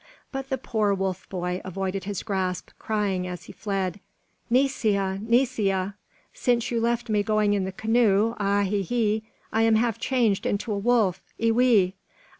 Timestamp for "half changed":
9.75-10.47